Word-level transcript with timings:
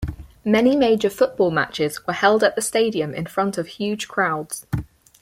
Many 0.43 0.75
major 0.75 1.11
football 1.11 1.51
matches 1.51 2.07
were 2.07 2.13
held 2.13 2.43
at 2.43 2.55
the 2.55 2.61
stadium 2.63 3.13
in 3.13 3.27
front 3.27 3.59
of 3.59 3.67
huge 3.67 4.07
crowds. 4.07 4.65